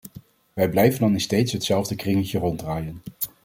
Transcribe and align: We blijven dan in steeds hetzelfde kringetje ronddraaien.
We 0.53 0.69
blijven 0.69 0.99
dan 0.99 1.13
in 1.13 1.19
steeds 1.21 1.51
hetzelfde 1.51 1.95
kringetje 1.95 2.39
ronddraaien. 2.39 3.01